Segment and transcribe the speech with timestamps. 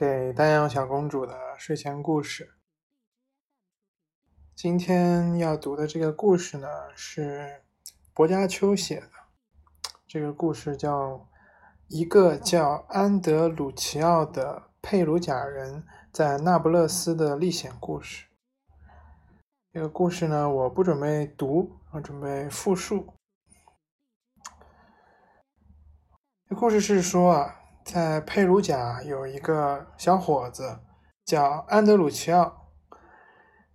[0.00, 2.54] 给丹阳小公主的睡前故事。
[4.56, 7.60] 今天要读的这个故事呢，是
[8.14, 9.10] 薄伽丘写的。
[10.06, 11.28] 这个故事叫
[11.88, 18.24] 一个叫安德鲁奇奥的佩鲁贾人在那不勒斯的历险故事。
[19.70, 23.12] 这个故事呢，我不准备读，我准备复述。
[26.48, 27.59] 这故事是说啊。
[27.92, 30.78] 在佩鲁贾有一个小伙子
[31.24, 32.68] 叫安德鲁奇奥。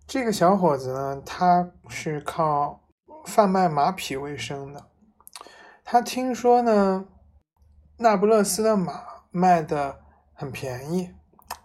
[0.07, 2.87] 这个小伙子呢，他是靠
[3.25, 4.89] 贩卖马匹为生的。
[5.83, 7.09] 他听说呢，
[7.97, 9.99] 那不勒斯的马卖的
[10.33, 11.13] 很便宜，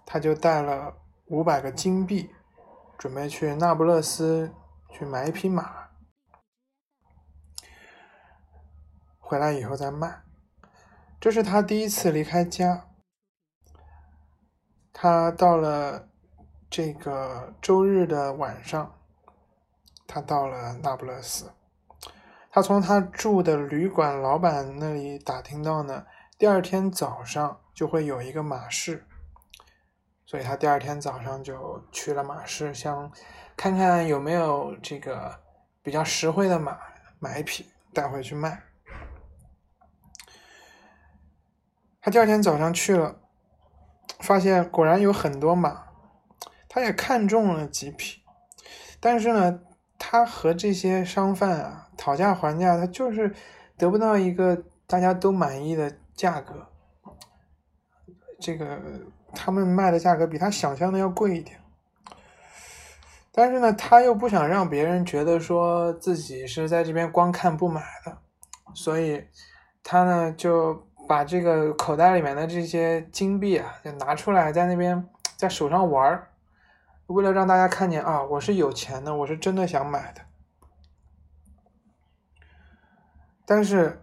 [0.05, 0.97] 他就带了
[1.27, 2.35] 五百个金币，
[2.99, 4.53] 准备去那不勒斯
[4.91, 5.91] 去买一匹马，
[9.21, 10.25] 回来以后再卖。
[11.21, 12.87] 这是他第一次离开家。
[14.91, 16.09] 他到了
[16.71, 18.99] 这个周日的晚上，
[20.07, 21.53] 他到了那不勒斯。
[22.51, 26.07] 他从他住的旅馆老板那里打听到呢，
[26.39, 29.07] 第二天早上就会有一个马市，
[30.25, 33.13] 所以他第二天早上就去了马市，想
[33.57, 35.39] 看看有没有这个
[35.83, 36.79] 比较实惠的马，
[37.19, 38.70] 买一匹带回去卖。
[42.03, 43.17] 他第二天早上去了，
[44.21, 45.85] 发现果然有很多马，
[46.67, 48.23] 他也看中了几匹，
[48.99, 49.61] 但是呢，
[49.99, 53.35] 他和这些商贩啊讨价还价，他就是
[53.77, 56.69] 得不到一个大家都满意的价格。
[58.41, 58.81] 这个
[59.35, 61.61] 他们卖的价格比他想象的要贵一点，
[63.31, 68.17] 但是呢，他又不想让别人觉得说自己是在这边光看不买的，
[68.73, 69.27] 所以
[69.83, 70.89] 他呢就。
[71.11, 76.29] 把这个口袋里面的这些金币啊，就拿出来，在那边在手上玩儿，
[77.09, 80.21] 为了让大家看见啊，我是有钱的，我是真的想买的。
[83.45, 84.01] 但是，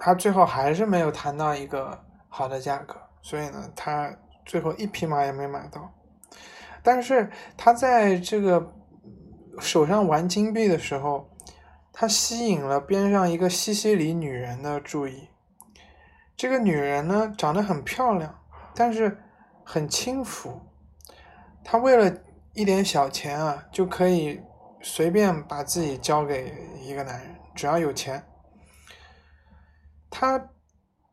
[0.00, 4.12] 他最后还是没有谈到一个好的价格，所以呢，他
[4.44, 5.94] 最后一匹马也没买到。
[6.82, 8.74] 但是他在这个
[9.60, 11.30] 手上玩金币的时候，
[11.92, 15.28] 他吸引了边上一个西西里女人的注意。
[16.36, 18.38] 这个女人呢，长得很漂亮，
[18.74, 19.22] 但是
[19.64, 20.60] 很轻浮。
[21.64, 22.18] 她为了
[22.52, 24.42] 一点小钱啊，就可以
[24.82, 28.22] 随便把自己交给一个男人，只要有钱。
[30.10, 30.50] 她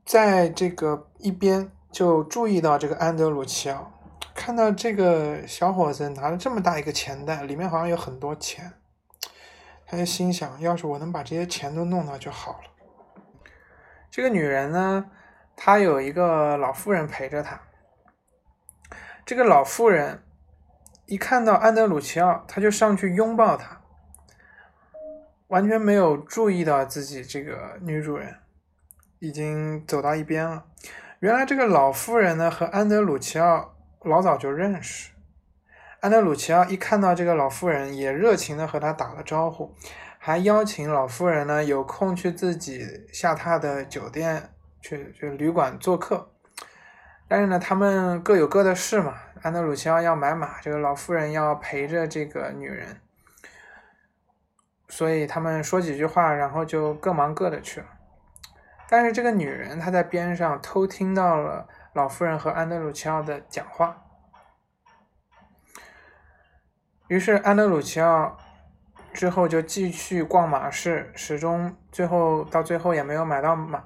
[0.06, 3.94] 在这个一边就注意到这个安德鲁奇奥，
[4.36, 8.74] 看到这个小伙子拿了这么大一个钱袋，里面好像有很多钱，
[9.86, 12.73] 他就心想：要是我能把这些钱都弄到就好了。
[14.16, 15.10] 这个女人呢，
[15.56, 17.60] 她有一个老妇人陪着她。
[19.26, 20.22] 这个老妇人
[21.08, 23.82] 一看到安德鲁奇奥，她就上去拥抱他，
[25.48, 28.36] 完全没有注意到自己这个女主人
[29.18, 30.66] 已经走到一边了。
[31.18, 35.12] 原来这个老妇人呢和安德鲁奇奥老早就认识。
[36.02, 39.74] 安德鲁奇奥一看到这个老妇人，也热情的和她打了招呼。
[40.26, 46.32] 还邀请老夫人呢，有空去自己下榻的酒店去去旅馆做客。
[47.28, 49.16] 但是呢，他们各有各的事嘛。
[49.42, 53.02] 安德鲁奇奥要买马，这个老妇人要陪着这个女人，
[54.88, 57.88] 所以他们说几句话，然后就各忙各的去了。
[58.88, 64.06] 但是这个女人她在边上偷听到了老夫人和安德鲁奇奥的讲话，
[67.10, 68.38] 于是安德鲁奇奥。
[69.14, 73.84] 之后就继续逛马市，始终最后到最后也没有买到马。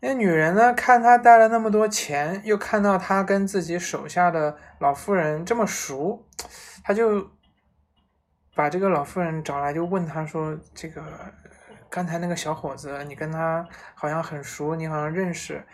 [0.00, 6.26] 那女人呢，看他带了那么多钱，又看到他跟自己手下的老妇人这么熟，
[6.84, 7.30] 他就
[8.54, 11.02] 把这个老妇人找来，就问他说：“这个
[11.88, 15.64] 刚才那个小伙子，你跟他好像很熟，你好像认识，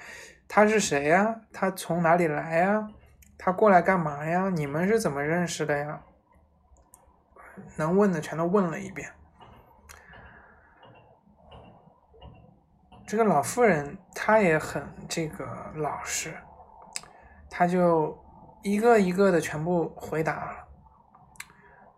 [0.48, 1.40] 他是谁呀？
[1.52, 2.88] 他从哪里来呀？
[3.36, 4.48] 他过来干嘛呀？
[4.48, 6.00] 你们是怎么认识的呀？”
[7.76, 9.11] 能问的全都问了一遍。
[13.06, 16.35] 这个老妇人她也很这个老实，
[17.50, 18.19] 她就
[18.62, 20.67] 一个一个的全部回答，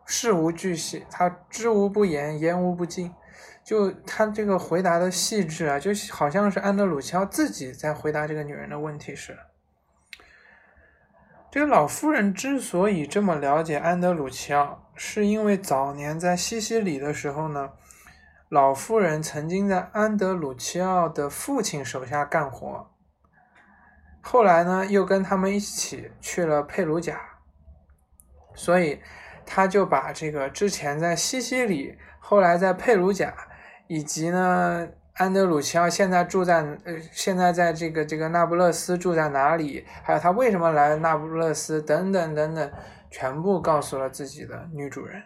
[0.04, 3.14] 事无巨细，她知无不言，言无不尽。
[3.62, 9.38] 就她这个回答的细致啊，就好像是安德鲁乔自己在回答这个女人的问题似的。
[11.50, 17.70] 这个老妇人之所以这么了解安德鲁奇奥，是因为早年在西西里的时候呢，
[18.48, 22.90] 老妇人曾经在安德鲁奇奥的父亲手下干活，
[24.20, 27.20] 后来呢，又跟他们一起去了佩鲁贾，
[28.54, 29.00] 所以
[29.44, 33.34] 他就把这个之前在西西里，后来在佩鲁贾，
[33.88, 42.72] 以及呢安德鲁齐奥现在住在呃现在在这个这个那不勒斯住在哪里，还有他为什么来那不勒斯等等等等，
[43.16, 45.22] 全部告诉了自己的女主人。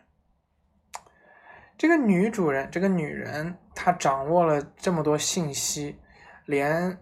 [1.79, 5.99] 这个女主人，这个女人，她掌握了这么多信息，
[6.45, 6.99] 连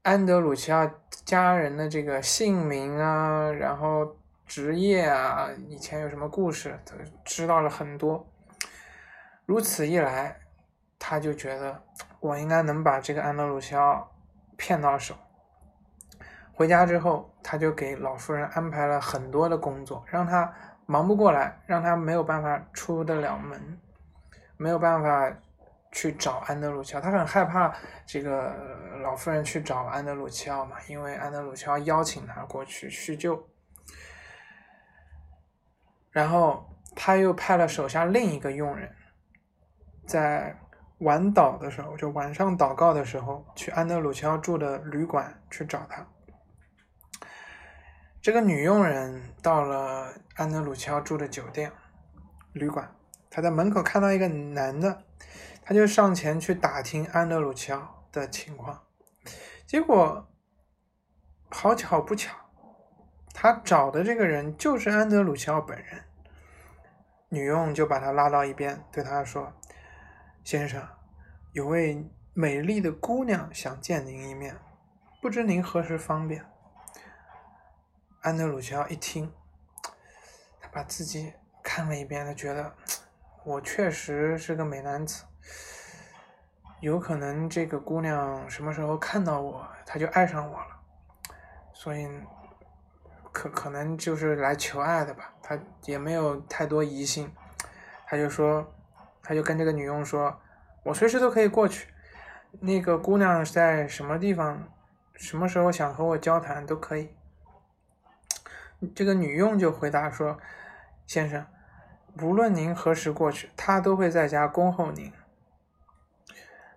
[0.00, 0.90] 安德鲁齐奥
[1.26, 6.94] 家人的这个姓名啊，然后职业啊，以前有什么故事，都
[7.26, 8.26] 知道了很多。
[9.44, 10.40] 如此一来，
[10.98, 11.82] 他就觉得
[12.20, 14.10] 我应该能把这个安德鲁齐奥
[14.56, 15.14] 骗到手。
[16.62, 20.48] 回家之后，他就给老夫人安排了很多的工作，让她
[20.86, 23.80] 忙不过来，让她没有办法出得了门。
[24.58, 25.36] 没有办法
[25.90, 27.74] 去找安德鲁乔，他很害怕
[28.06, 28.54] 这个
[29.02, 33.44] 老妇人去找安德鲁乔嘛，因为安德鲁乔邀请他过去叙旧。
[36.12, 36.64] 然后
[36.94, 38.88] 他又派了手下另一个佣人，
[40.06, 40.56] 在
[40.98, 46.06] 晚祷的时候，就晚上祷告的时候，去安德鲁乔住的旅馆去找他。
[48.22, 51.72] 这个女佣人到了安德鲁乔住的酒店
[52.52, 52.94] 旅馆。
[53.28, 55.02] 她在门口看到一个男的，
[55.60, 58.80] 她就上前去打听安德鲁乔的情况，
[59.66, 60.30] 结果
[61.50, 62.32] 好巧不巧，
[63.34, 66.04] 他找的这个人就是安德鲁乔本人。
[67.28, 69.52] 女佣就把他拉到一边，对他说
[70.44, 70.80] ：“先生，
[71.54, 74.54] 有位美丽的姑娘想见您一面，
[75.20, 76.44] 不知您何时方便？”
[78.22, 79.32] 安德鲁乔一听，
[80.60, 82.72] 他把自己看了一遍，他觉得。
[83.44, 85.24] 我确实是个美男子，
[86.78, 90.80] 有可能这个姑娘什么时候看到我，她就爱上我了，
[91.72, 92.08] 所以
[93.32, 95.34] 可可能就是来求爱的吧。
[95.42, 97.34] 他也没有太多疑心，
[98.06, 98.72] 他就说，
[99.24, 100.40] 他就跟这个女佣说，
[100.84, 101.88] 我随时都可以过去。
[102.60, 104.72] 那个姑娘在什么地方，
[105.14, 107.16] 什么时候想和我交谈都可以。
[108.94, 110.38] 这个女佣就回答说，
[111.06, 111.46] 先生。
[112.20, 115.12] 无论您何时过去，他都会在家恭候您。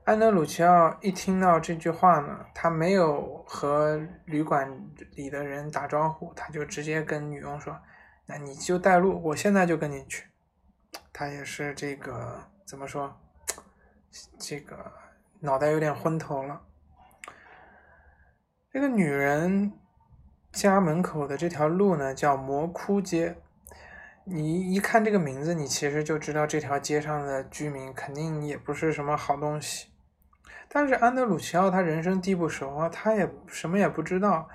[0.06, 7.78] 安德鲁齐奥一听到这句话呢，他没有和旅馆里的人打招呼，他就直接跟女佣说
[8.28, 10.28] ：“那你就带路，我现在就跟你去。”
[11.12, 13.20] 他也是这个怎么说？
[14.40, 14.94] 这个
[15.40, 16.62] 脑袋有点昏头了。
[18.72, 19.74] 这个女人
[20.56, 23.36] 家门口的这条路呢，叫魔窟街。
[24.24, 29.90] 你一看这个名字，你其实就知道这条街上的居民肯定也不是什么好东西。
[30.70, 34.48] 但是安德鲁齐奥他人生地不熟啊，他也什么也不知道，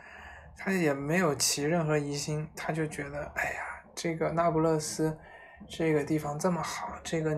[0.57, 3.61] 他也没有起任何疑心，他就觉得，哎呀，
[3.95, 5.17] 这个那不勒斯
[5.69, 7.37] 这个地方这么好，这个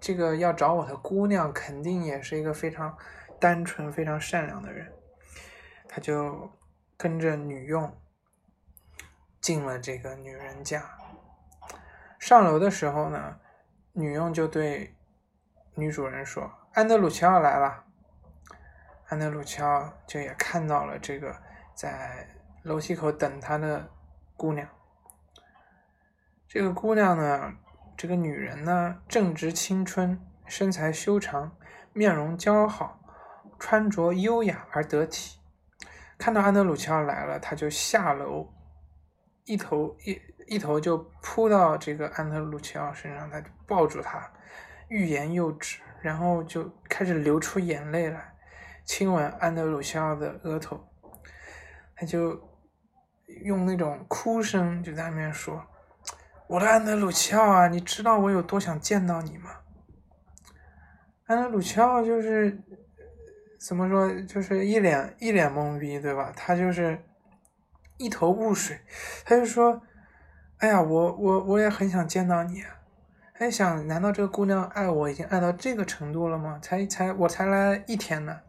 [0.00, 2.96] 这个要找我的姑娘肯定也是一个非常
[3.40, 4.86] 单纯、非常善良的人，
[5.88, 6.48] 他就
[6.98, 7.96] 跟着女佣
[9.40, 10.84] 进了这个女人家。
[12.18, 13.38] 上楼的时候呢，
[13.92, 14.96] 女佣就对
[15.76, 17.84] 女主人说：“安德鲁乔来了。”
[19.08, 21.40] 安德鲁乔就也看到了这个
[21.72, 22.28] 在
[22.64, 23.88] 楼梯口等他的
[24.36, 24.68] 姑娘。
[26.48, 27.54] 这个姑娘呢，
[27.96, 31.56] 这个女人呢，正值青春，身材修长，
[31.92, 33.00] 面容姣好，
[33.58, 35.37] 穿着优雅而得体。
[36.18, 38.52] 看到安德鲁乔来了，他就下楼，
[39.44, 40.20] 一头一。
[40.50, 44.32] 一头就扑到这个安德鲁齐奥身上，他就抱住他，
[44.88, 48.32] 欲言又止，然后就开始流出眼泪来，
[48.82, 50.88] 亲吻安德鲁齐奥的额头，
[51.94, 52.40] 他就
[53.44, 55.62] 用那种哭声就在那边说
[56.48, 59.50] ：“我的安德鲁齐奥啊，你知道我有多想见到你吗？”
[61.28, 62.58] 安德鲁齐奥就是
[63.58, 66.32] 怎么说，就是一脸一脸懵逼，对吧？
[66.34, 66.98] 他就是
[67.96, 68.80] 一头雾水，
[69.24, 69.82] 他就说。
[70.60, 72.80] 哎呀，我我我也很想见到你，啊
[73.32, 76.58] 还想，难道这个姑娘爱我已经爱到这个程度了吗？
[76.60, 78.40] 才才我才来一天呢。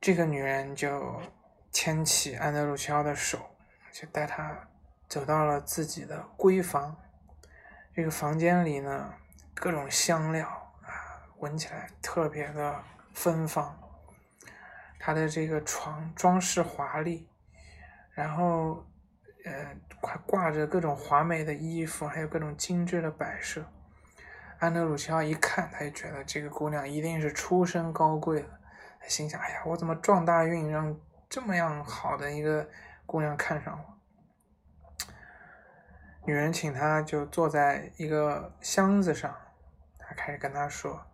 [0.00, 1.20] 这个女人就
[1.70, 3.38] 牵起安德鲁齐奥的手，
[3.92, 4.66] 就带他
[5.06, 6.96] 走到了自己的闺房。
[7.94, 9.12] 这个房间里呢，
[9.54, 10.48] 各种香料
[10.80, 10.88] 啊，
[11.36, 12.82] 闻起来特别的
[13.18, 13.78] 芬芳。
[14.98, 17.28] 她的这个床装饰华丽，
[18.12, 18.84] 然后。
[19.44, 23.64] 呃，还挂着各种华美的衣服，还有各种精致的摆设。
[24.58, 28.48] 安德鲁齐奥一看，他就觉得这个姑娘一定是出身高贵的。
[29.00, 30.94] 他心想：哎呀，我怎么撞大运，让
[31.30, 32.68] 这么样好的一个
[33.06, 35.14] 姑娘看上我。
[36.26, 39.34] 女人请他就坐在一个箱子上，
[39.98, 41.06] 他开始跟他说：“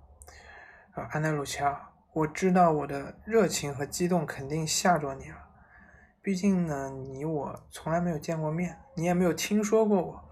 [0.92, 5.36] 说安德鲁奇奥，我知道我的热情和激动肯定吓着你了。
[6.22, 10.28] 毕竟呢，你我从来没有见过面，你也没有听说过我。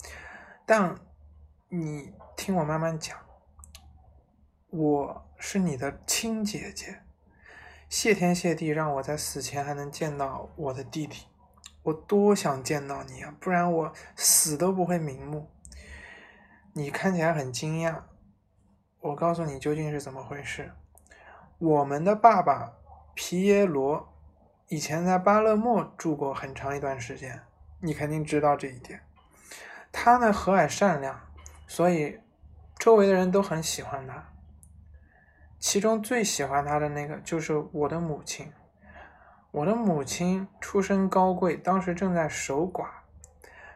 [0.64, 0.94] 但
[1.68, 3.18] 你听我慢慢讲，
[4.70, 7.02] 我是你的亲姐姐，
[7.88, 11.26] 谢天谢地让我在死前还能见到我的弟弟。”
[11.82, 15.50] 我多想见到你啊，不然我死都不会瞑目。
[16.74, 18.02] 你看起来很惊讶，
[19.00, 20.72] 我告诉你究竟是怎么回事。
[21.62, 22.73] 我们的爸爸
[23.14, 24.12] 皮耶罗
[24.66, 27.40] 以前在巴勒莫住过很长一段时间，
[27.78, 29.00] 你肯定知道这一点。
[29.92, 31.21] 他呢和蔼善良，
[31.69, 32.19] 所以
[32.81, 34.33] 周围的人都很喜欢他。
[35.61, 38.52] 其中最喜欢他的那个就是我的母亲。
[39.52, 42.88] 我的母亲出身高贵，当时正在守寡，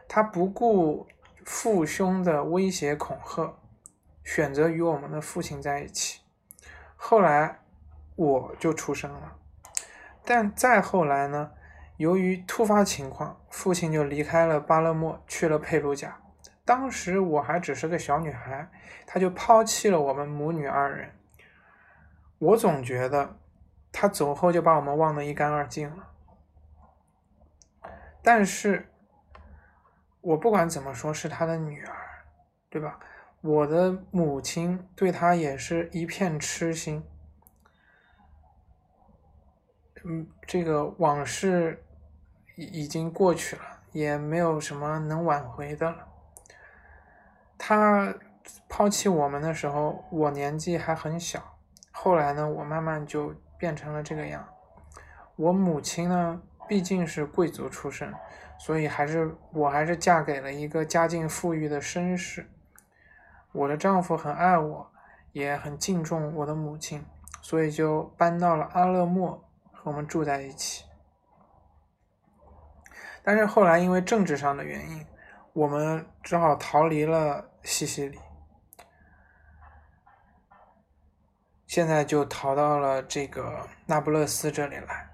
[0.09, 1.07] 她不顾
[1.45, 3.53] 父兄的威胁恐吓，
[4.25, 6.19] 选择与我们的父亲在一起。
[6.97, 7.59] 后来
[8.17, 9.37] 我就出生了，
[10.25, 11.51] 但再后来呢？
[11.95, 16.19] 由于突发情况，父亲就离开了巴勒莫，去了佩鲁贾。
[16.65, 18.69] 当时我还只是个小女孩，
[19.05, 21.09] 他就抛弃了我们母女二人。
[22.39, 23.37] 我总觉得。
[23.99, 26.07] 他走后就把我们忘得一干二净了，
[28.21, 28.91] 但是，
[30.21, 31.95] 我不管怎么说，是他的女儿，
[32.69, 32.99] 对吧？
[33.41, 37.03] 我的母亲对他也是一片痴心。
[40.07, 41.83] 嗯，这个往事
[42.55, 43.61] 已已经过去了，
[43.91, 46.07] 也没有什么能挽回的了。
[47.57, 48.15] 他
[48.69, 51.57] 抛弃我们的时候，我年纪还很小，
[51.91, 53.35] 后来呢，我慢慢就。
[53.59, 54.47] 变成了这个样。
[55.35, 58.13] 我母亲呢，毕竟是贵族出身，
[58.59, 62.47] 所以还是我还是嫁给了一个家境富裕的绅士。
[63.51, 64.91] 我的丈夫很爱我，
[65.31, 67.03] 也很敬重我的母亲，
[67.41, 69.43] 所以就搬到了阿勒莫
[69.87, 70.83] 我们住在一起。
[73.23, 75.05] 但是后来因为政治上的原因，
[75.53, 78.19] 我们只好逃离了西西里。
[81.65, 85.09] 现在就逃到了这个那不勒斯这里来。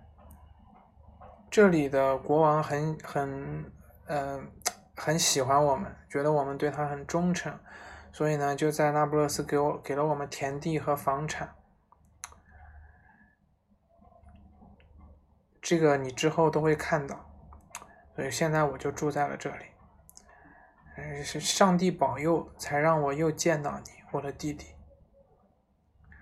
[1.49, 3.71] 这里的国王很很
[4.07, 4.51] 嗯
[4.95, 7.59] 很喜欢我们，觉得我们对他很忠诚，
[8.11, 11.55] 所以呢就在那不勒斯给我给了我们田地和房产。
[15.63, 17.25] 这个你之后都会看到，
[18.17, 19.65] 所以现在我就住在了这里。
[20.97, 24.75] 嗯，是上帝保佑，才让我又见到你，我的弟弟。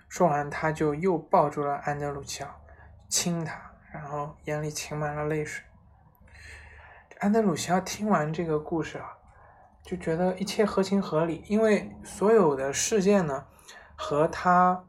[0.08, 2.62] 说完，他就又抱住了安德鲁奇奥，
[3.10, 5.66] 亲他，然后眼里噙满了泪水。
[7.20, 9.18] 安德鲁奇奥听完这个故事啊，
[9.84, 13.48] 就觉得一切合情合理，因为所有的事件呢，
[13.96, 14.86] 和他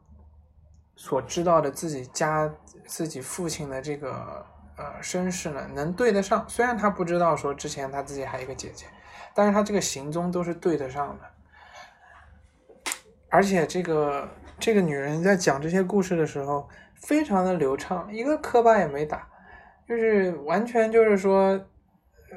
[1.03, 2.49] 所知道的自己家
[2.85, 4.45] 自己父亲的这个
[4.77, 6.45] 呃身世呢，能对得上。
[6.47, 8.85] 虽然他不知道说之前他自己还有一个姐姐，
[9.33, 12.93] 但是他这个行踪都是对得上的，
[13.27, 14.29] 而且这个。
[14.59, 19.27] 这个女人在讲这些故事的时候，非常的流畅，一个磕巴也没打，
[19.85, 21.59] 就是完全就是说，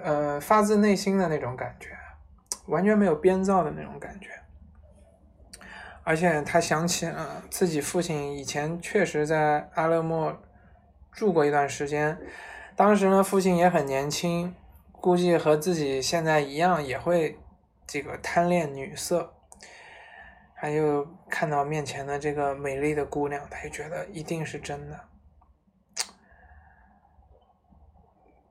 [0.02, 1.90] 呃，发自内心的那种感觉，
[2.66, 4.30] 完全没有编造的那种感觉。
[6.06, 10.40] 而且他想起了自己父亲以前确实在阿勒莫
[11.10, 12.16] 住过一段时间，
[12.76, 14.54] 当时呢，父亲也很年轻，
[14.92, 17.36] 估计和自己现在一样，也会
[17.88, 19.34] 这个贪恋女色。
[20.54, 25.00] 他就看到面前的这个美丽的姑娘，他就觉得一定是真的。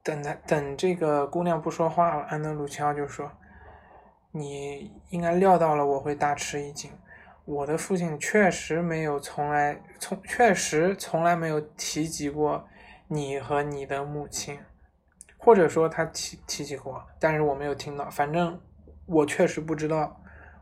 [0.04, 3.32] 等他等这个姑娘不说话了，安德鲁乔就说
[4.34, 6.92] ：“你应该料到了我会大吃一惊。
[7.46, 12.68] 我的父亲确实没有从来从确实从来没有提及过
[13.08, 14.60] 你和你的母亲，
[15.38, 18.10] 或者说他提提及过，但是我没有听到。
[18.10, 18.60] 反正
[19.06, 20.20] 我确实不知道，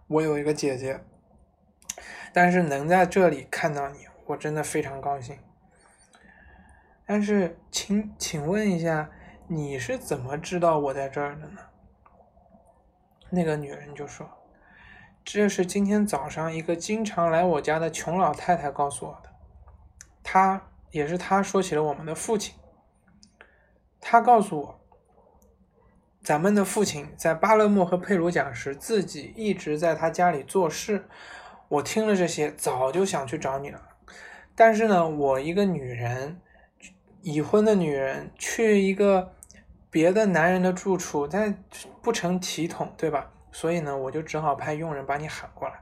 [0.07, 1.01] 我有一个姐姐。”
[2.35, 5.37] 但是能在这里看到你，我真的非常高兴。
[7.05, 9.11] 但是，请请问一下，
[9.47, 11.59] 你是怎么知道我在这儿的呢？
[13.29, 14.27] 那个女人就说
[15.25, 19.29] ：“这是今天早上一个经常来我家的穷老太太告诉我的。
[20.21, 22.55] 她也是她说起了我们的父亲。
[23.99, 24.79] 她告诉我，
[26.21, 31.07] 咱们的父亲在巴勒莫和佩鲁讲时，自己一直在他家里做事。”
[31.69, 33.81] 我听了这些，早就想去找你了，
[34.53, 36.39] 但是呢，我一个女人，
[37.23, 39.33] 已婚的女人去一个
[39.89, 41.63] 别的男人的住处，但
[42.03, 43.32] 不成体统，对吧？
[43.53, 45.75] 所以呢，我就只好派佣人把你喊过来。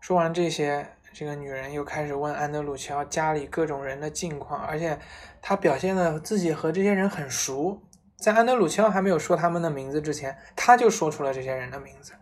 [0.00, 4.98] 说完这些，这个女人又开始问安德鲁乔家里各种人的近况，而且
[5.42, 7.82] 她表现的自己和这些人很熟。
[8.16, 12.12] 在安德鲁乔还没有说他们的名字之前，他就说出了这些人的名字，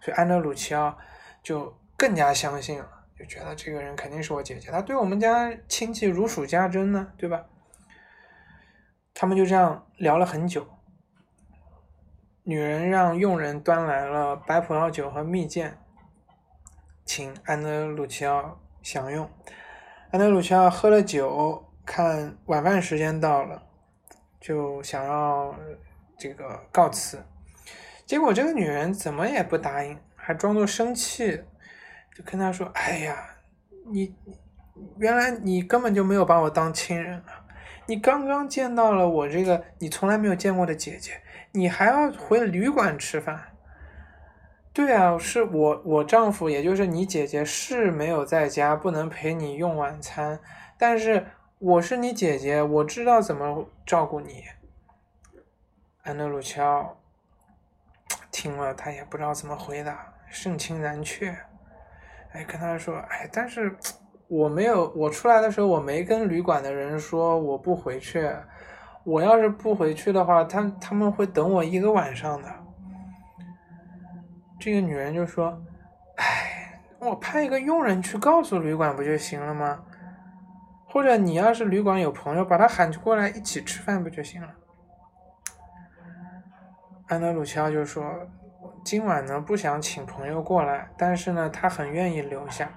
[0.00, 0.96] 所以安德鲁乔
[1.42, 2.88] 就更加相信了。
[3.16, 7.44] 就觉得这个人肯定是我姐姐，她对我们家亲戚如数家珍呢，对吧？
[9.14, 10.66] 他们就这样聊了很久。
[12.44, 15.72] 女人让佣人端来了白葡萄酒和蜜饯，
[17.04, 19.30] 请安德鲁齐奥享用。
[20.10, 23.62] 安德鲁齐奥喝了酒，看晚饭时间到了，
[24.40, 25.54] 就想要
[26.18, 27.22] 这个告辞。
[28.04, 31.44] 结果这个女人怎么也不答应，还装作生气。
[32.14, 33.36] 就跟他说：“哎呀，
[33.86, 34.14] 你
[34.98, 37.41] 原来你根本就没有把我当亲人啊！
[37.86, 41.20] 你刚刚见到了我这个你从来没有见过的姐姐，
[41.52, 43.48] 你还要回旅馆吃饭？
[44.72, 50.40] 对啊，是我我丈夫，也就是你姐姐是没有在家，不能陪你用晚餐。
[50.78, 51.26] 但是
[51.58, 54.44] 我是你姐姐，我知道怎么照顾你。”
[56.04, 56.98] 安德鲁乔
[58.30, 61.36] 听了，他也不知道怎么回答，盛情难却。
[62.32, 63.76] 哎，跟他说，哎，但是
[64.32, 68.30] 我没有，我出来的时候我没跟旅馆的人说我不回去。
[69.04, 72.48] 我要是不回去的话，他他们会等我一个晚上的。
[74.58, 75.62] 这个女人就说，
[76.16, 79.84] 哎，我派一个佣人去告诉旅馆不就行了吗？
[80.88, 84.48] 或者你要是旅馆有朋友，把他喊过来一起吃饭不就行了？
[87.08, 88.02] 安德鲁乔就说。
[88.84, 92.70] 今晚呢不想请朋友过来，但是呢他很愿意留下，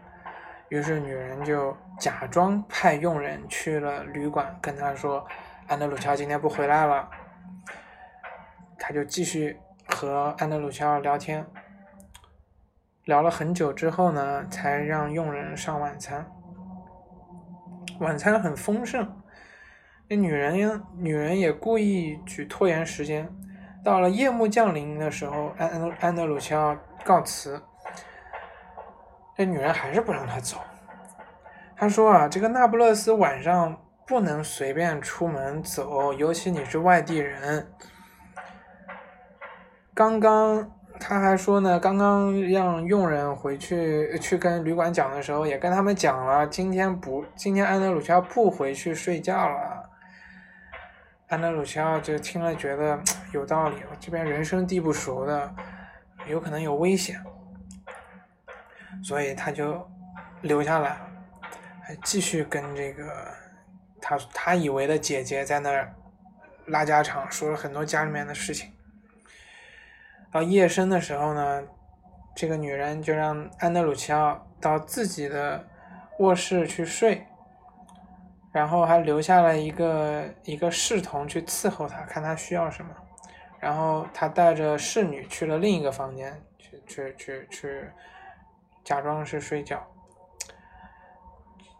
[0.76, 5.26] 于是女人就假装派佣人去了旅馆，跟他说
[5.68, 7.10] 安德鲁乔今天不回来了。
[8.78, 11.46] 他就继续和安德鲁乔聊天，
[13.06, 16.30] 聊了很久之后呢，才让佣人上晚餐。
[18.02, 19.22] 晚餐很丰盛，
[20.10, 23.34] 那女人女人也故意去拖延时间。
[23.82, 27.64] 到了夜幕降临的时候，安安安德鲁乔告辞，
[29.38, 30.58] 这女人还是不让他走。
[31.78, 37.68] 他说啊，这个那不勒斯晚上不能随便出门走，尤其你是外地人。
[39.94, 49.90] 刚刚他还说呢，刚刚让佣人回去去跟旅馆讲的时候，也跟他们讲了，今天不，今天安德鲁乔不回去睡觉了。
[51.28, 53.00] 安德鲁乔就听了，觉得
[53.34, 53.76] 有道理。
[54.00, 55.54] 这边人生地不熟的，
[56.28, 57.20] 有可能有危险，
[59.04, 59.86] 所以他就
[60.42, 60.98] 留下来，
[61.86, 63.28] 还继续跟这个
[64.02, 65.94] 他他以为的姐姐在那儿
[66.66, 68.72] 拉家常，说了很多家里面的事情。
[70.32, 71.64] 到夜深的时候呢，
[72.36, 75.68] 这个女人就让安德鲁乔到自己的
[76.20, 77.26] 卧室去睡。
[78.52, 82.90] 然后还留下了一个一个侍童去伺候他，看他需要什么。
[83.60, 87.90] 然后他带着侍女去了另一个房间，去去去去，
[88.82, 89.86] 假装是睡觉。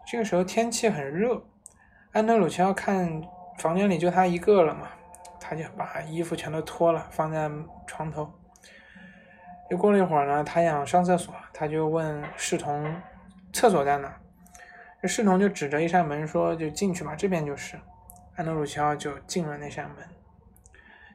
[0.08, 1.42] 这个时候天气很热，
[2.12, 3.20] 安德鲁乔看
[3.58, 4.86] 房间里就他一个了嘛，
[5.40, 7.50] 他就把衣服全都脱了，放在
[7.88, 8.32] 床头。
[9.68, 13.02] 又过了一会儿呢，他想上厕所，他就问侍童
[13.52, 14.16] ：“厕所在哪？”
[15.02, 17.76] 这侍童就指着一扇门说：“就进去吧，这边就是。”
[18.36, 19.96] 安德鲁乔就进了那扇门。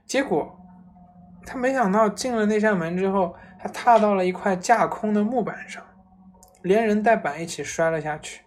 [0.06, 0.60] 结果
[1.46, 5.82] 他没想到进了那扇门之后，他踏到了一块架空的木板上，
[6.62, 8.42] 连人带板一起摔了下去。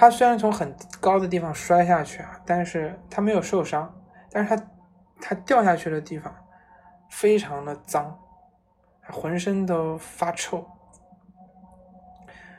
[0.00, 3.94] 他虽然从很高的地方摔下去啊，但是他没有受伤，
[4.30, 4.66] 但是他
[5.20, 6.34] 他掉下去的地方
[7.10, 8.18] 非常的脏，
[9.10, 10.66] 浑身都发臭。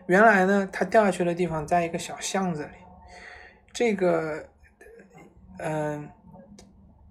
[0.05, 2.73] 原来呢，他掉下去的地方在一个小巷子里。
[3.73, 4.45] 这个，
[5.57, 6.07] 嗯，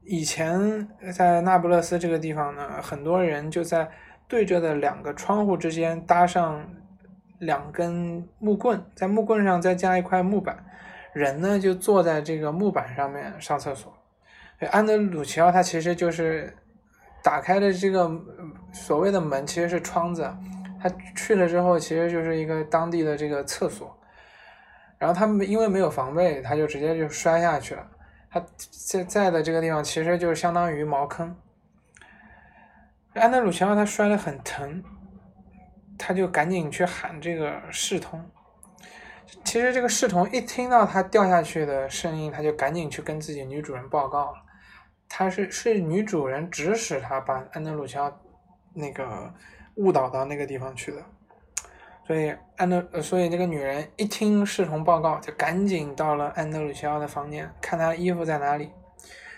[0.04, 3.90] 以前在那不勒斯这个地方呢，很多人就在
[4.28, 6.64] 对着的两个窗户之间搭上
[7.40, 10.64] 两根木棍，在木棍上再加一块木板，
[11.12, 13.92] 人呢就坐在这个木板上面上厕所。
[14.70, 16.54] 安德鲁奇奥他其实就是
[17.22, 18.10] 打开的这个
[18.72, 20.30] 所谓的门，其实是窗子。
[20.82, 23.94] 他去了之后，其实就是一个当地的这个厕所，
[24.98, 27.86] 然后他们因为没有防备，他就直接就摔下去了。
[28.30, 31.36] 他在在的这个地方，其实就相当于茅坑。
[33.14, 34.82] 安德鲁奇奥他摔得很疼，
[36.02, 38.24] 他就赶紧去喊这个侍童。
[39.44, 44.38] 其实这个侍从一听到他掉下去的声音，他就赶紧去跟自己女主人报告了。
[45.08, 48.12] 他是是女主人指使他把安德鲁乔
[48.74, 49.32] 那个
[49.76, 51.04] 误导到那个地方去的。
[52.06, 58.72] 所以安德，所以那个女人一听侍从报告，就赶紧到了安德鲁乔的房间，看他衣服在哪里。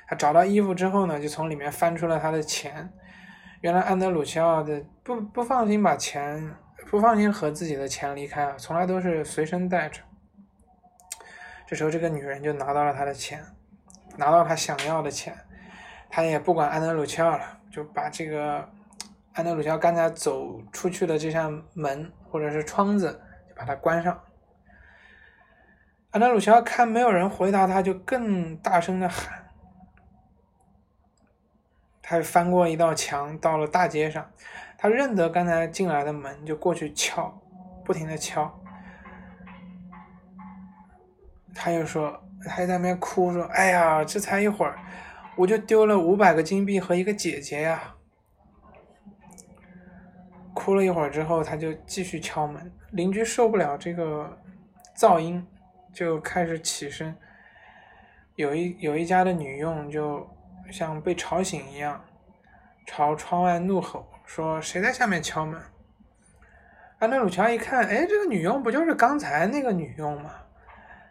[0.07, 2.91] 他找到衣服之后呢，就从里面翻出了他的钱。
[3.63, 6.55] 原来安德鲁西奥的不不放心把钱，
[6.91, 10.03] 不放心和自己的钱离开，从来都是随身带着。
[11.67, 13.43] 这时候这个女人就拿到了他的钱，
[14.19, 15.35] 拿到他想要的钱，
[16.11, 18.69] 他也不管安德鲁西奥了，就把这个
[19.33, 22.13] 安德鲁西奥刚才走出去的这扇门。
[22.33, 24.19] 或者是窗子，就把它关上。
[26.13, 29.42] 安德鲁乔看没有人回答，他就更大声的喊。
[32.13, 34.31] 他翻过一道墙，到了大街上。
[34.77, 37.41] 他认得刚才进来的门，就过去敲，
[37.83, 38.55] 不停的敲。
[41.55, 44.79] 他又说，他在那边哭说：“哎呀，这才一会儿，
[45.37, 47.95] 我就丢了五百个金币和一个姐姐呀。”
[50.53, 52.71] 哭了一会儿之后，他就继续敲门。
[52.91, 54.39] 邻居受不了这个
[54.95, 55.47] 噪音，
[55.95, 57.17] 就开始起身。
[58.35, 60.29] 有一有一家的女佣就
[60.71, 62.01] 像被吵醒一样，
[62.87, 65.61] 朝窗外怒吼说：“谁在下面敲门？”
[67.01, 70.31] 安德鲁乔一看，哎，这个女佣不就是刚才那个女佣吗？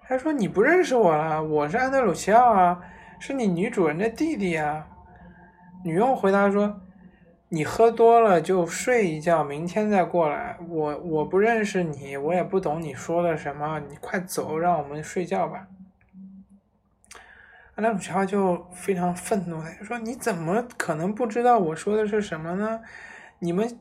[0.07, 2.81] 他说：“你不认识我了，我是安德鲁乔啊，
[3.19, 4.87] 是你女主人的弟弟啊。”
[5.83, 6.81] 女佣回答说。
[7.53, 10.55] 你喝多了就睡一觉，明天再过来。
[10.69, 13.77] 我我不认识你，我也不懂你说的什么。
[13.89, 15.67] 你快走，让我们睡觉吧。
[17.81, 22.79] 安德鲁乔就非常愤怒的说：“你怎么可能不知道我说的是什么呢？
[23.39, 23.79] 你们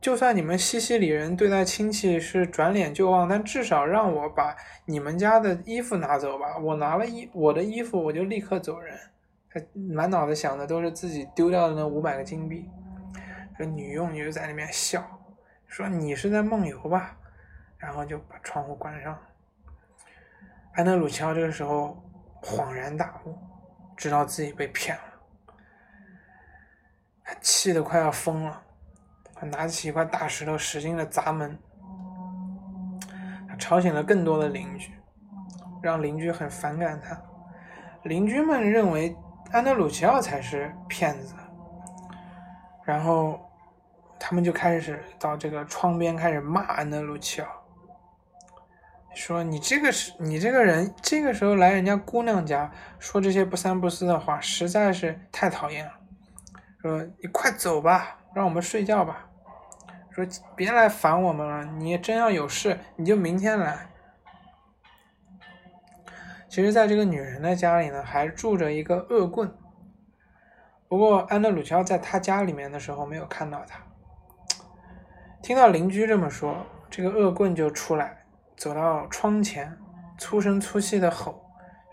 [0.00, 6.56] 就算你们西西里人对待亲戚是转脸就忘，但至少让我把你们家的衣服拿走吧。
[6.56, 8.98] 我拿了衣我的衣服，我就立刻走人。
[9.50, 12.70] 他满脑子想的都是自己丢掉的那五百个金币。”
[13.58, 15.04] 这女佣就在那边笑，
[15.66, 17.18] 说：“你是在梦游吧？”
[17.76, 19.18] 然后就把窗户关上。
[20.72, 22.02] 安德鲁乔这个时候
[22.42, 23.38] 恍然大悟，
[23.96, 25.02] 知道自己被骗了，
[27.24, 28.62] 他气得快要疯了，
[29.34, 31.56] 他拿起一块大石头使劲的砸门，
[33.48, 34.92] 他吵醒了更多的邻居，
[35.80, 37.16] 让邻居很反感他。
[38.02, 39.16] 邻居们认为
[39.52, 41.34] 安德鲁齐奥才是骗子。
[42.84, 43.40] 然后，
[44.18, 47.61] 他们就开始到这个窗边开始骂安德鲁奇奥，
[49.14, 55.92] 说：“你这个是，你这个人，这个时候来人家姑娘家说这些不三不四的话，实在是太讨厌了。
[56.80, 59.28] 说你快走吧，让我们睡觉吧。
[60.10, 63.88] 说别来烦我们了，你真要有事，你就明天来。”
[66.48, 69.54] 其实，在这个女人的家里呢，还住着一个恶棍。
[70.86, 73.82] 不过安德鲁乔在他家里面的时候没有看到他，
[75.42, 78.21] 听到邻居这么说，这个恶棍就出来，
[78.62, 79.76] 走到窗前，
[80.16, 81.44] 粗声粗气的吼：“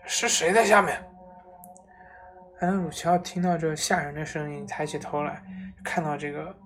[0.06, 1.04] 是谁在下面？”
[2.60, 5.42] 安鲁乔听到这吓人的声音，抬起头来，
[5.82, 6.56] 看到这个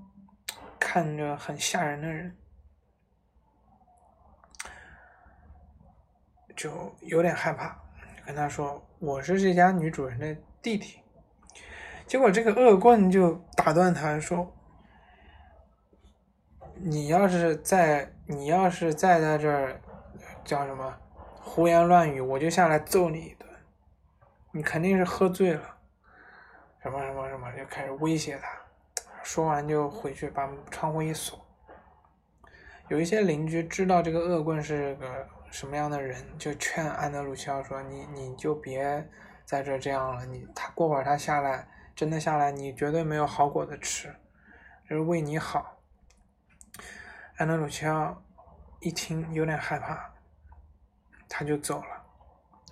[0.79, 2.37] 看着很吓人的人，
[6.55, 7.75] 就有点害怕，
[8.27, 11.01] 跟他说：“我是这家女主人的弟弟。”
[12.07, 14.55] 结果这个恶棍就打断他说
[16.77, 19.81] ：“你要是在，你要是再在这儿
[20.45, 20.97] 叫什么
[21.41, 23.49] 胡言乱语，我就下来揍你一顿。
[24.53, 25.77] 你肯定是喝醉了，
[26.83, 28.49] 什么什么什么，就开始威胁他。
[29.23, 31.45] 说完就回去把窗户一锁。
[32.89, 39.09] 有一些邻居知道这个恶棍是个什么样的人，就劝安德鲁乔说：你你就别
[39.45, 44.13] 在这这样了，你他过会儿他下来。”真的下来，你绝对没有好果子吃，
[44.89, 45.79] 这是为你好。
[47.37, 48.21] 安德鲁奇奥
[48.81, 50.14] 一听有点害怕，
[51.37, 52.05] 他就走了，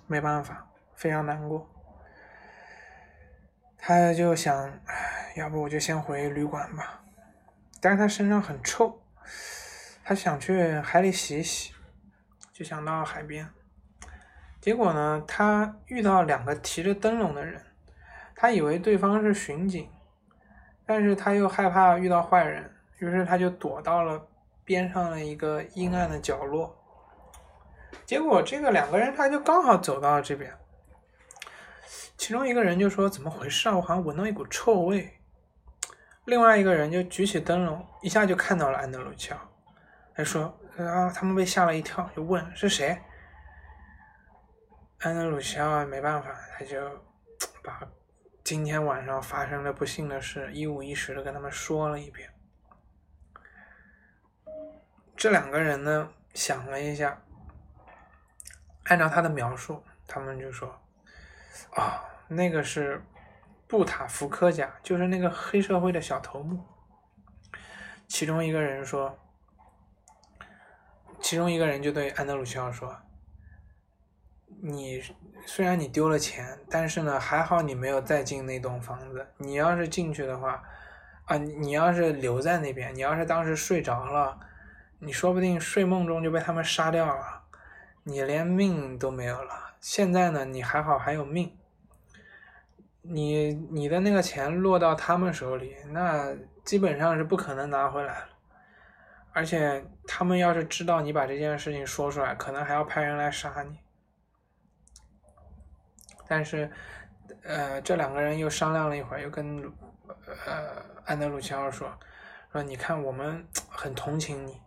[0.07, 1.69] 没办法，非常难过。
[3.77, 4.79] 他就想，
[5.35, 7.03] 要不我就先回旅馆吧。
[7.81, 9.03] 但是他身上很臭，
[10.05, 11.73] 他想去海里洗一洗，
[12.53, 13.49] 就想到海边。
[14.61, 17.61] 结果呢，他遇到两个提着灯笼的人。
[18.33, 19.89] 他以为对方是巡警，
[20.85, 24.25] 但是他又害怕遇到坏人，于是他就躲到了
[24.63, 26.79] 边上的一个阴暗的角落。
[28.05, 30.53] 结果这个两个人他就刚好走到了这边，
[32.17, 33.75] 其中一个人就说：“怎么回事啊？
[33.75, 35.19] 我好像闻到一股臭味。”
[36.25, 39.35] 另外一个人就举起灯笼，一下就看到了安德鲁乔，
[40.15, 40.43] 他说
[40.77, 42.97] ：“啊！”他们被吓了一跳，就问：“是谁？”
[44.99, 46.79] 安德鲁乔没办法，他就
[47.61, 47.81] 把
[48.43, 52.29] 今天晚上发生的不幸的事一五一十的跟他们说了一遍。
[55.15, 57.22] 这两个人呢，想了一下，
[58.85, 60.69] 按照他的描述，他们就说
[61.75, 63.01] ：“啊，那个是
[63.67, 66.63] 布塔福科家，就是那个黑社会的小头目。”
[68.07, 69.17] 其中一个人说
[71.21, 72.95] ：“其中一个人就对安德鲁奇奥说。”
[74.65, 75.03] 你
[75.45, 79.27] 虽然你丢了钱，但是呢，还好你没有再进那栋房子。
[79.37, 80.63] 你要是进去的话，
[81.25, 84.39] 啊，你要是留在那边，你要是当时睡着了，
[84.99, 87.42] 你说不定睡梦中就被他们杀掉了，
[88.03, 89.75] 你连命都没有了。
[89.79, 91.57] 现在呢，你还好还有命，
[93.01, 98.29] 你你的那个钱落到他们手里，那基本上是不可能拿回来了。
[99.31, 103.79] 而且他们要是知道你把这件事情说出来，可能还要派人来杀你。
[106.27, 106.71] 但是，
[107.43, 109.63] 呃，这两个人又商量了一会儿，又跟
[110.45, 111.91] 呃安德鲁奇奥说
[112.51, 114.61] ：“说你看，我们很同情你，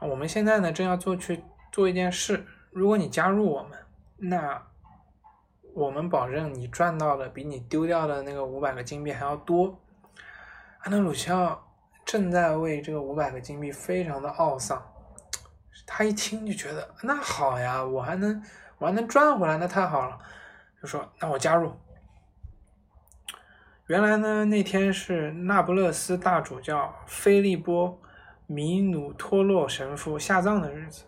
[0.00, 3.78] 我们现在呢正要做去做一件事，如果你加入我们，
[4.16, 4.60] 那
[5.74, 9.80] 我们保证你赚到的比你丢掉的那个五百个金币还要多。”
[10.82, 11.66] 安德鲁奇奥
[12.04, 14.82] 正在为这个五百个金币非常的懊丧，
[15.86, 18.42] 他一听就觉得那好呀，我还能
[18.78, 20.18] 我还能赚回来，那太好了。
[20.82, 21.72] 就说：“那我加入。”
[23.86, 27.98] 原来呢，那天是那不勒斯大主教菲利波
[28.46, 31.04] 米努托洛神父下葬的日子。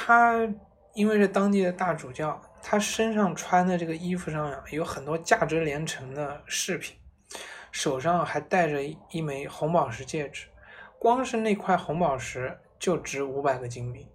[0.00, 0.48] 他
[0.94, 6.96] 因为是当地的大主教，他身上穿的这个衣服上呀，有很多价值连城的饰品，
[7.72, 8.80] 手上还戴着
[9.10, 10.46] 一枚红宝石戒指，
[11.00, 14.08] 光是那块红宝石就值五百个金币。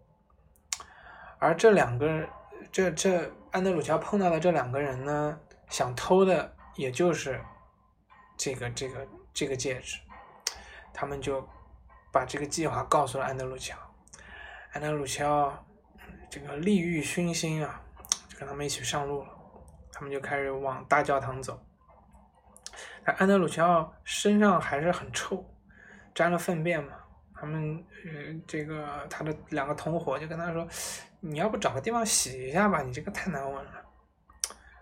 [1.37, 2.25] 而这两个，
[2.71, 3.29] 这这。
[3.51, 7.39] 安德鲁乔碰到的这两个人呢，想偷的也就是
[8.35, 9.99] 这个这个这个戒指，
[10.91, 11.47] 他们就
[12.11, 13.77] 把这个计划告诉了安德鲁乔。
[14.71, 15.53] 安德鲁乔
[16.33, 17.79] 这个利欲熏心啊，
[18.27, 19.29] 就跟他们一起上路了。
[19.91, 21.63] 他们就开始往大教堂走。
[23.05, 25.45] 但安德鲁乔身上还是很臭，
[26.15, 26.93] 沾了粪便嘛。
[27.35, 30.67] 他们呃，这个他的两个同伙就跟他说。
[31.19, 33.71] 你要不找个地方洗一下吧，你这个太难闻了。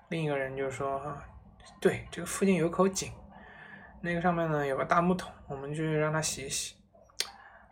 [0.07, 1.15] 另一个人就说
[1.81, 3.11] ：“对，这个附近有口井，
[3.99, 6.77] 那个上面呢有个大木桶，我们去让他洗一洗。”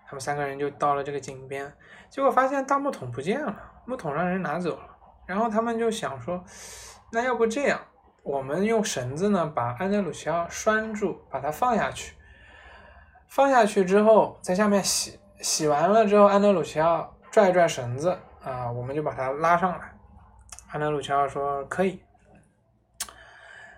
[0.06, 1.72] 他们三个人就到了这个井边，
[2.10, 4.84] 结果发现大木桶不见了，木桶让人拿走了。
[5.26, 6.44] 然后他们就想说
[7.12, 7.80] ：“那要不这样，
[8.22, 12.14] 我们用绳子呢把安德鲁西奥拴住，把它放下去。
[13.28, 19.94] 放下去之后，在下面洗，洗完了之后，安德鲁西奥拽一拽绳子。”啊，我们就把它拉上来。
[20.70, 22.02] 安德鲁乔说可以，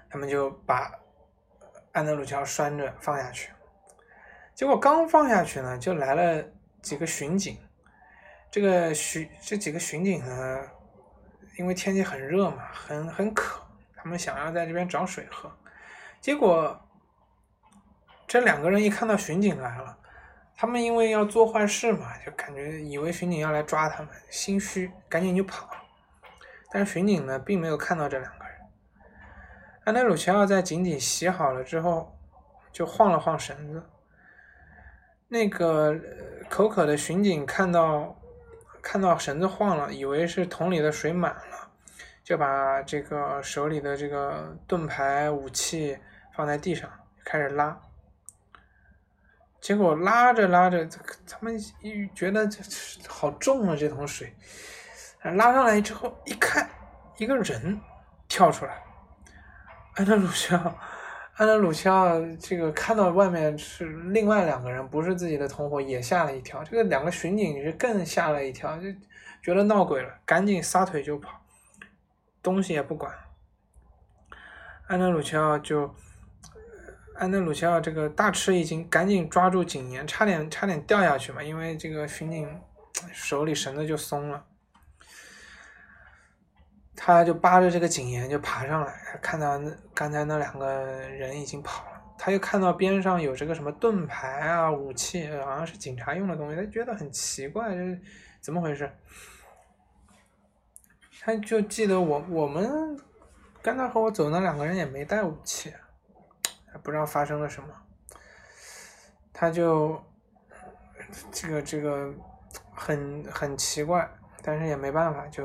[0.09, 0.91] 他们就把
[1.93, 3.51] 安德鲁乔拴着放下去。
[4.53, 6.45] 结果刚放下去呢，就来了
[6.81, 7.57] 几个巡警。
[8.51, 10.59] 这个巡这几个巡警呢，
[11.57, 15.49] 因为天气很热嘛，很很渴，他们想要在这边找水喝。
[16.19, 16.79] 结果
[18.27, 19.97] 这两个人一看到巡警来了。
[20.53, 25.67] 他们因为要做坏事嘛，就感觉以为巡警要来抓他们，心虚，赶紧就跑。
[26.69, 28.55] 但是巡警呢，并没有看到这两个人。
[29.85, 32.15] 安德鲁奇奥在井底洗好了之后，
[32.71, 33.89] 就晃了晃绳子。
[35.29, 35.99] 那个
[36.47, 38.15] 口渴的巡警看到
[38.81, 41.69] 看到绳子晃了，以为是桶里的水满了，
[42.23, 45.97] 就把这个手里的这个盾牌武器
[46.35, 46.89] 放在地上，
[47.23, 47.79] 开始拉。
[49.59, 50.87] 结果拉着拉着，
[51.27, 52.59] 他们一觉得这
[53.07, 53.75] 好重啊！
[53.75, 54.35] 这桶水，
[55.21, 56.67] 拉上来之后一看，
[57.17, 57.79] 一个人
[58.27, 58.83] 跳出来。
[59.93, 60.57] 安德鲁肖，
[61.41, 66.63] 安德鲁肖，这个看到外面是另外两个人，不是自己的同伙，也吓了一跳。
[66.63, 68.83] 这个两个巡警是更吓了一跳，就
[69.41, 71.41] 觉得闹鬼了，赶紧撒腿就跑，
[72.43, 73.11] 东西也不管。
[74.85, 75.91] 安德鲁肖就。
[77.15, 81.41] 安德鲁奇奥这个大吃一惊，赶紧抓住井沿，差点差点掉下去嘛！
[81.41, 82.61] 因为这个巡警
[83.11, 84.45] 手里绳子就松了，
[86.95, 90.67] 他就扒着这个井沿就爬上来，看到那刚才那两个
[91.09, 97.99] 人已经跑了，他又看到边上有这个什么盾牌啊、武器，好像是警察用的东西，他觉得很奇怪，这
[98.41, 98.91] 怎么回事？
[101.21, 102.99] 他就记得我我们
[103.61, 105.73] 刚才和我走那两个人也没带武器。
[106.83, 107.67] 不知道发生了什么，
[109.33, 110.01] 他就
[111.29, 112.13] 这个这个
[112.73, 114.09] 很很奇怪，
[114.43, 115.43] 但是也没办法，就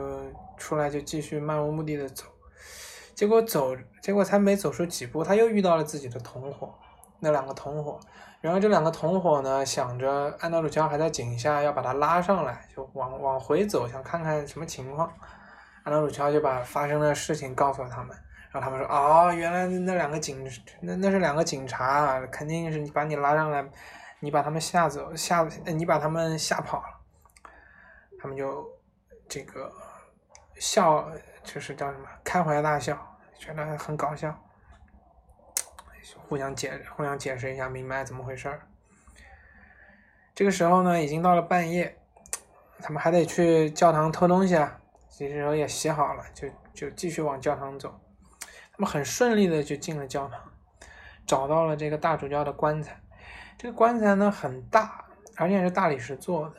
[0.57, 2.25] 出来就继续漫无目的的走。
[3.15, 6.75] 结果走，结果才没走出几步，他又遇到了自己的同伙，
[7.21, 7.99] 那两个同伙。
[8.43, 15.11] 然后这两个同伙呢，想着安德鲁乔还在井下，要把他拉上来，就往往回走，想看看什么情况。
[15.83, 18.15] 安德鲁乔就把发生的事情告诉了他们，
[18.51, 20.47] 然后他们说：“哦，原来那两个警，
[20.81, 23.67] 那那是两个警察，肯定是你把你拉上来，
[24.21, 26.85] 你把他们吓走，吓你把他们吓跑了。”
[28.21, 28.69] 他们就
[29.29, 29.73] 这个
[30.59, 31.11] 笑。
[31.47, 34.37] 就是叫什么开怀大笑，觉得很搞笑，
[36.27, 38.67] 互相解互相解释一下，明白怎么回事儿。
[40.35, 41.97] 这个时候呢，已经到了半夜，
[42.81, 44.81] 他们还得去教堂偷东西啊。
[45.17, 48.01] 这时候也洗好了，就就继续往教堂走。
[48.73, 50.53] 他们很顺利的就进了教堂，
[51.25, 53.01] 找到了这个大主教的棺材。
[53.57, 55.05] 这个棺材呢很大，
[55.37, 56.57] 而且是大理石做的，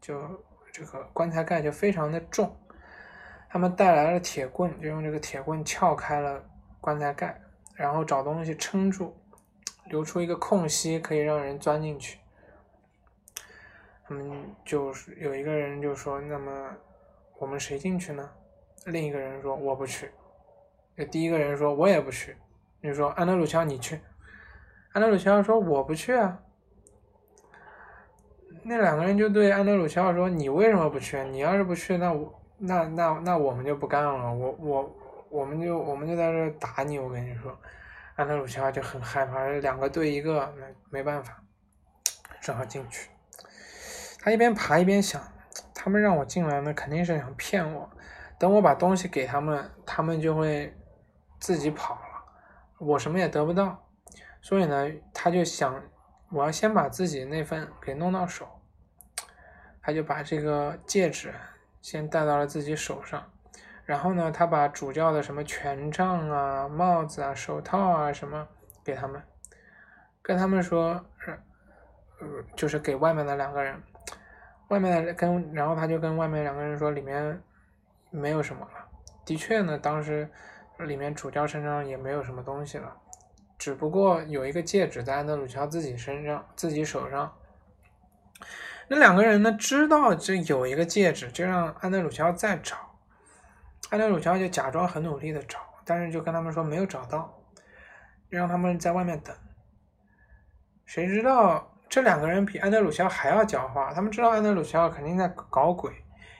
[0.00, 2.56] 就这个棺材盖就非常的重。
[3.48, 6.44] 他们带来了铁棍，就用这个铁棍撬开了
[6.80, 7.40] 棺材盖，
[7.74, 9.16] 然后找东西撑住，
[9.86, 12.18] 留出一个空隙，可以让人钻进去。
[14.04, 16.76] 他们就是有一个人就说：“那么
[17.38, 18.30] 我们谁进去呢？”
[18.86, 20.10] 另一个人说：“我不去。”
[20.96, 22.36] 那第一个人说：“我也不去。”
[22.82, 24.00] 你说：“安德鲁乔，你去。”
[24.92, 26.40] 安德鲁乔说：“我不去啊。”
[28.62, 31.22] 那两个人就对安德鲁乔说：“你为什么不去？
[31.24, 34.96] 你要是不去，那我……”那那那我们就不干了，我我
[35.30, 37.58] 我们就我们就在这打你，我跟你说，
[38.16, 41.42] 安德鲁乔就很害怕，两个对一个，那没办法，
[42.38, 43.08] 只好进去。
[44.20, 45.22] 他一边爬一边想，
[45.74, 47.88] 他们让我进来，那肯定是想骗我，
[48.38, 50.76] 等我把东西给他们，他们就会
[51.38, 52.00] 自己跑了，
[52.78, 53.82] 我什么也得不到。
[54.42, 55.82] 所以呢，他就想，
[56.30, 58.48] 我要先把自己那份给弄到手，
[59.82, 61.32] 他就把这个戒指。
[61.82, 63.24] 先戴到了自己手上，
[63.86, 68.46] 然后呢，他把主教的什么权杖啊、帽子啊、手套啊什么
[68.84, 69.22] 给他们，
[70.20, 73.82] 跟他们说，呃，就是给外面的两个人，
[74.68, 77.42] 外面的跟，然后他就跟外面两个人说，里面
[78.10, 78.86] 没有什么了。
[79.24, 80.28] 的确呢，当时
[80.80, 82.94] 里面主教身上也没有什么东西了，
[83.60, 87.30] 只不过有一个戒指在安德鲁乔自己身上、自己手上。
[88.88, 92.74] 那两个人呢，知道这有一个戒指，就让安德鲁乔再找。
[93.90, 97.38] 安德鲁乔就假装很努力的找，但是就跟他们说没有找到，
[98.30, 99.36] 让他们在外面等。
[100.86, 105.92] 谁知道这两个人比安德鲁乔还要狡猾，他们知道安德鲁乔肯定在搞鬼，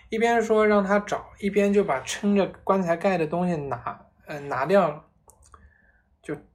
[0.09, 5.05] 一边说让他找，一边就把撑着棺材盖的东西拿，呃，拿掉了，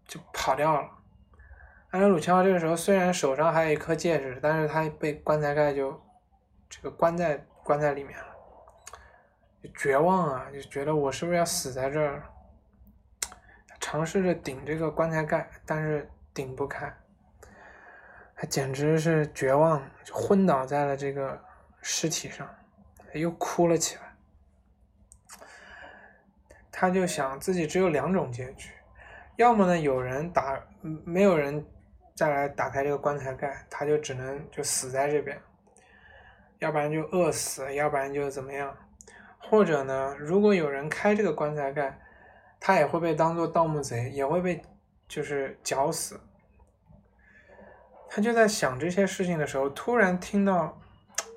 [0.08, 0.90] 就跑掉了。
[1.92, 6.02] 安德鲁乔这个时候虽然手上还有一颗戒指，但是他被棺材盖就
[6.70, 8.26] 这个关在关在里面了，
[9.76, 12.24] 绝望啊，就觉得我是不是要死在这儿？
[13.80, 16.92] 尝试着顶这个棺材盖，但是顶不开，
[18.36, 21.40] 他简直是绝望，就昏倒在了这个
[21.82, 22.50] 尸体上，
[23.14, 24.02] 又哭了起来。
[26.72, 28.72] 他就想自己只有两种结局，
[29.36, 31.66] 要么呢有人打，没有人。
[32.18, 35.38] 再来打开这个棺材盖，他就只能就死在这边，
[36.60, 38.74] 要不然就饿死，要不然就怎么样，
[39.38, 42.00] 或者呢，如果有人开这个棺材盖，
[42.58, 44.62] 他也会被当做盗墓贼，也会被
[45.10, 46.18] 就是绞死。
[48.10, 50.80] 他就在想这些事情的时候，突然听到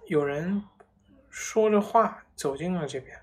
[0.06, 0.62] 有人
[1.28, 3.18] 说着话走进了这边，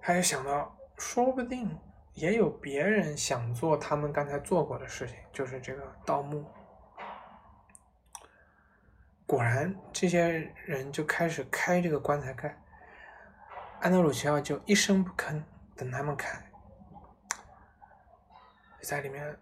[0.00, 1.76] 他就想到，说不定。
[2.18, 6.44] 也有别人想做他们刚才做过的事情，就是这个盗墓。
[9.24, 12.60] 果然，这些人就开始开这个棺材盖，
[13.80, 15.40] 安德鲁奇奥就一声不吭，
[15.76, 16.42] 等他们开，
[18.82, 19.38] 在里面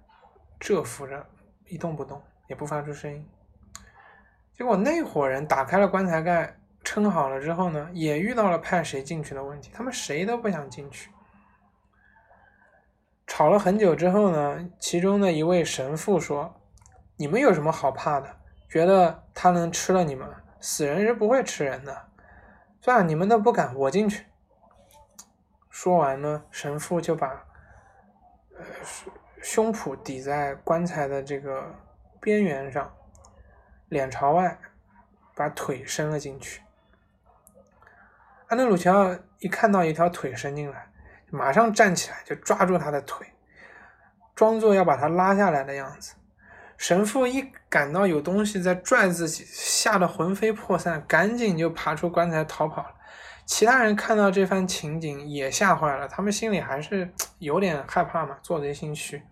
[0.61, 1.27] 蛰伏着，
[1.67, 3.27] 一动不动，也不发出声音。
[4.53, 11.11] 结果那伙人打开了棺材盖，撑好了之后呢，也遇到了派谁进去的问题，他们谁都不想进去。
[13.27, 16.60] 吵了很久之后呢，其中的一位神父说
[17.16, 18.37] ：“你们有什么好怕的？
[18.68, 20.29] 觉得他能吃了你们？
[20.60, 22.08] 死人是不会吃人的。
[22.81, 24.27] 算了，你们都不敢，我进去。”
[25.68, 27.44] 说完呢，神父就把
[28.56, 28.64] 呃
[29.42, 31.74] 胸脯抵在棺材的这个
[32.20, 32.94] 边缘上，
[33.88, 34.58] 脸朝外，
[35.35, 36.62] 把腿伸了进去。
[38.46, 40.86] 安德鲁乔一看到一条腿伸进来。
[41.31, 43.27] 马上站起来，就抓住他的腿，
[44.35, 46.14] 装作要把他拉下来的样子。
[46.77, 52.94] 神父一感到有东西在拽自己，吓得魂飞魄散，赶紧就爬出棺材逃跑了。
[53.46, 59.22] 其他人看到这番情景也吓坏了，他们心里还是有点害怕嘛，做贼心虚。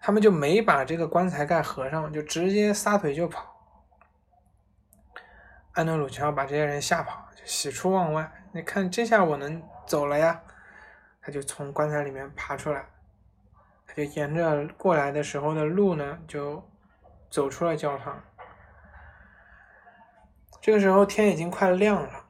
[0.00, 3.54] 他们就没把这个棺材盖合上，就直接撒腿就跑。
[5.72, 8.32] 安德鲁乔把这些人吓跑，喜出望外。
[8.52, 10.40] 你看，这下我能走了呀！
[11.20, 12.86] 他就从棺材里面爬出来。
[13.88, 16.64] 他就沿着过来的时候的路呢，就
[17.28, 18.22] 走出了教堂。
[20.60, 22.26] 这个时候天已经快亮了，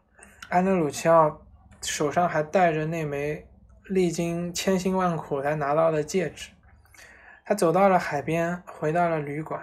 [0.49, 1.43] 安德鲁奇奥
[1.83, 3.47] 手上还戴着那枚
[3.85, 6.53] 历经千辛万苦才拿到的戒指。
[7.45, 9.63] 他走到了海边，回到了旅馆。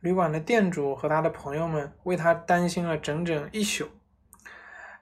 [0.00, 3.90] 旅馆的店主和他的朋友们为他担心了整整一宿。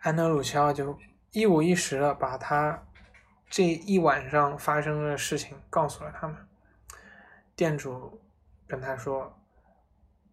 [0.00, 0.98] 安德鲁奇奥就
[1.36, 2.82] 一五一十的把他。
[3.50, 6.34] 这一晚上发生的事情告诉了他们。
[7.54, 8.18] 店主
[8.66, 9.38] 跟他说：“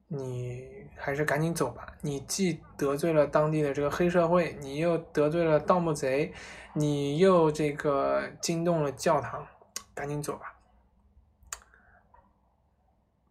[0.08, 6.34] 你还是赶紧走吧，你既得罪了当地的这个黑社会，你又得罪了盗墓贼，
[6.72, 9.46] 你又这个惊动了教堂，
[9.94, 10.56] 赶紧走吧。”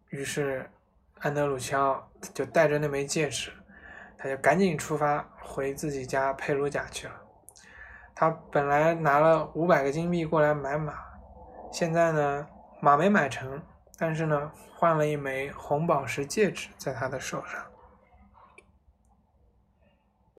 [0.09, 0.69] 于是
[1.19, 3.51] 安德鲁乔就带着那枚戒指，
[4.15, 7.22] 他就赶紧出发回自己家佩鲁贾去了。
[8.15, 10.93] 他本来拿了五百个金币过来买马，
[11.71, 12.47] 现在呢
[12.79, 13.61] 马没买成，
[13.97, 17.61] 但是呢换了一枚红宝石戒指在他的手上。